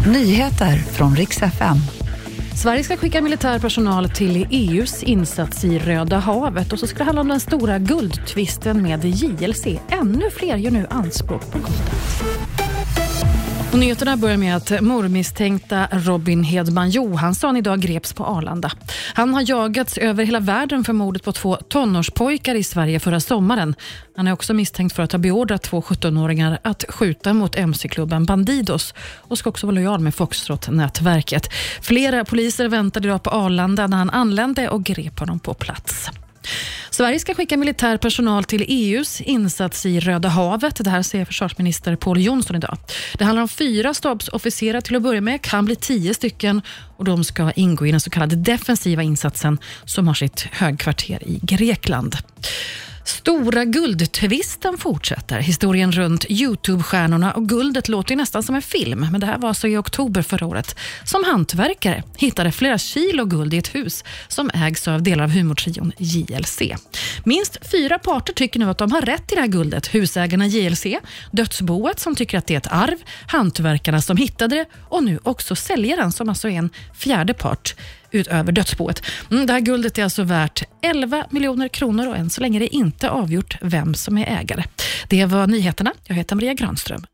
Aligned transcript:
Nyheter 0.00 0.76
från 0.76 1.16
riks 1.16 1.42
FM. 1.42 1.76
Sverige 2.62 2.84
ska 2.84 2.96
skicka 2.96 3.22
militär 3.22 3.58
personal 3.58 4.10
till 4.10 4.46
EUs 4.50 5.02
insats 5.02 5.64
i 5.64 5.78
Röda 5.78 6.18
havet 6.18 6.72
och 6.72 6.78
så 6.78 6.86
ska 6.86 6.98
det 6.98 7.04
handla 7.04 7.20
om 7.20 7.28
den 7.28 7.40
stora 7.40 7.78
guldtvisten 7.78 8.82
med 8.82 9.04
JLC. 9.04 9.66
Ännu 9.88 10.30
fler 10.30 10.56
gör 10.56 10.70
nu 10.70 10.86
anspråk 10.90 11.50
på 11.52 11.58
guldet. 11.58 12.43
Och 13.74 13.80
nyheterna 13.80 14.16
börjar 14.16 14.36
med 14.36 14.56
att 14.56 14.82
mordmisstänkta 14.82 15.88
Robin 15.92 16.44
Hedman 16.44 16.90
Johansson 16.90 17.56
idag 17.56 17.80
greps 17.80 18.12
på 18.12 18.24
Arlanda. 18.24 18.70
Han 19.14 19.34
har 19.34 19.50
jagats 19.50 19.98
över 19.98 20.24
hela 20.24 20.40
världen 20.40 20.84
för 20.84 20.92
mordet 20.92 21.24
på 21.24 21.32
två 21.32 21.56
tonårspojkar 21.56 22.54
i 22.54 22.62
Sverige 22.64 23.00
förra 23.00 23.20
sommaren. 23.20 23.74
Han 24.16 24.26
är 24.26 24.32
också 24.32 24.54
misstänkt 24.54 24.96
för 24.96 25.02
att 25.02 25.12
ha 25.12 25.18
beordrat 25.18 25.62
två 25.62 25.80
17-åringar 25.80 26.58
att 26.62 26.84
skjuta 26.88 27.32
mot 27.32 27.56
mc-klubben 27.56 28.24
Bandidos 28.24 28.94
och 29.18 29.38
ska 29.38 29.50
också 29.50 29.66
vara 29.66 29.74
lojal 29.74 30.00
med 30.00 30.14
Foxtrot-nätverket. 30.14 31.48
Flera 31.80 32.24
poliser 32.24 32.68
väntade 32.68 33.08
idag 33.08 33.22
på 33.22 33.30
Arlanda 33.30 33.86
när 33.86 33.96
han 33.96 34.10
anlände 34.10 34.68
och 34.68 34.84
grep 34.84 35.18
honom 35.18 35.40
på 35.40 35.54
plats. 35.54 36.10
Sverige 36.94 37.18
ska 37.18 37.34
skicka 37.34 37.56
militär 37.56 37.96
personal 37.96 38.44
till 38.44 38.64
EUs 38.68 39.20
insats 39.20 39.86
i 39.86 40.00
Röda 40.00 40.28
havet. 40.28 40.84
Det 40.84 40.90
här 40.90 41.02
säger 41.02 41.24
försvarsminister 41.24 41.96
Paul 41.96 42.20
Jonsson 42.20 42.56
idag. 42.56 42.78
Det 43.18 43.24
handlar 43.24 43.42
om 43.42 43.48
fyra 43.48 43.94
stabsofficerare 43.94 44.82
till 44.82 44.96
att 44.96 45.02
börja 45.02 45.20
med, 45.20 45.42
kan 45.42 45.64
bli 45.64 45.76
tio 45.76 46.14
stycken 46.14 46.62
och 46.96 47.04
de 47.04 47.24
ska 47.24 47.52
ingå 47.52 47.86
i 47.86 47.90
den 47.90 48.00
så 48.00 48.10
kallade 48.10 48.36
defensiva 48.36 49.02
insatsen 49.02 49.58
som 49.84 50.06
har 50.08 50.14
sitt 50.14 50.40
högkvarter 50.40 51.28
i 51.28 51.40
Grekland. 51.42 52.16
Stora 53.24 53.64
guldtvisten 53.64 54.78
fortsätter. 54.78 55.38
Historien 55.38 55.92
runt 55.92 56.24
Youtube-stjärnorna 56.28 57.32
och 57.32 57.48
guldet 57.48 57.88
låter 57.88 58.10
ju 58.10 58.16
nästan 58.16 58.42
som 58.42 58.54
en 58.54 58.62
film, 58.62 59.06
men 59.12 59.20
det 59.20 59.26
här 59.26 59.38
var 59.38 59.48
alltså 59.48 59.68
i 59.68 59.76
oktober 59.76 60.22
förra 60.22 60.46
året 60.46 60.76
som 61.04 61.24
hantverkare 61.24 62.02
hittade 62.16 62.52
flera 62.52 62.78
kilo 62.78 63.24
guld 63.24 63.54
i 63.54 63.58
ett 63.58 63.74
hus 63.74 64.04
som 64.28 64.50
ägs 64.54 64.88
av 64.88 65.02
delar 65.02 65.24
av 65.24 65.30
humortrion 65.30 65.92
JLC. 65.98 66.62
Minst 67.24 67.70
fyra 67.70 67.98
parter 67.98 68.32
tycker 68.32 68.60
nu 68.60 68.70
att 68.70 68.78
de 68.78 68.92
har 68.92 69.02
rätt 69.02 69.26
till 69.26 69.36
det 69.36 69.40
här 69.40 69.48
guldet. 69.48 69.94
Husägarna 69.94 70.46
JLC, 70.46 70.86
dödsboet 71.30 72.00
som 72.00 72.14
tycker 72.14 72.38
att 72.38 72.46
det 72.46 72.54
är 72.54 72.58
ett 72.58 72.72
arv, 72.72 72.96
hantverkarna 73.26 74.02
som 74.02 74.16
hittade 74.16 74.56
det 74.56 74.66
och 74.88 75.04
nu 75.04 75.18
också 75.22 75.56
säljaren 75.56 76.12
som 76.12 76.28
alltså 76.28 76.48
är 76.48 76.58
en 76.58 76.70
fjärde 76.94 77.34
part 77.34 77.74
utöver 78.14 78.52
dödsboet. 78.52 79.02
Mm, 79.30 79.46
det 79.46 79.52
här 79.52 79.60
guldet 79.60 79.98
är 79.98 80.04
alltså 80.04 80.22
värt 80.22 80.62
11 80.82 81.26
miljoner 81.30 81.68
kronor 81.68 82.08
och 82.08 82.16
än 82.16 82.30
så 82.30 82.40
länge 82.40 82.58
är 82.58 82.60
det 82.60 82.74
inte 82.76 83.10
avgjort 83.10 83.58
vem 83.60 83.94
som 83.94 84.18
är 84.18 84.40
ägare. 84.40 84.64
Det 85.08 85.24
var 85.24 85.46
nyheterna. 85.46 85.92
Jag 86.04 86.14
heter 86.14 86.36
Maria 86.36 86.54
Granström. 86.54 87.06